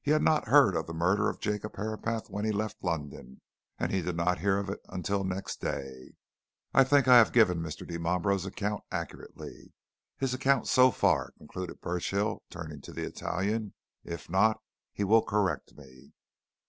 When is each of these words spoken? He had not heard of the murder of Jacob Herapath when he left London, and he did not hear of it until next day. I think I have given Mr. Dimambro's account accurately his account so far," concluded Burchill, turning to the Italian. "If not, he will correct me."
He 0.00 0.10
had 0.10 0.22
not 0.22 0.48
heard 0.48 0.74
of 0.74 0.88
the 0.88 0.92
murder 0.92 1.28
of 1.28 1.38
Jacob 1.38 1.76
Herapath 1.76 2.28
when 2.28 2.44
he 2.44 2.50
left 2.50 2.82
London, 2.82 3.40
and 3.78 3.92
he 3.92 4.02
did 4.02 4.16
not 4.16 4.40
hear 4.40 4.58
of 4.58 4.68
it 4.68 4.80
until 4.88 5.22
next 5.22 5.60
day. 5.60 6.14
I 6.74 6.82
think 6.82 7.06
I 7.06 7.18
have 7.18 7.30
given 7.30 7.60
Mr. 7.60 7.86
Dimambro's 7.86 8.44
account 8.44 8.82
accurately 8.90 9.72
his 10.18 10.34
account 10.34 10.66
so 10.66 10.90
far," 10.90 11.34
concluded 11.38 11.80
Burchill, 11.80 12.42
turning 12.50 12.80
to 12.80 12.92
the 12.92 13.04
Italian. 13.06 13.74
"If 14.02 14.28
not, 14.28 14.60
he 14.92 15.04
will 15.04 15.22
correct 15.22 15.76
me." 15.76 16.14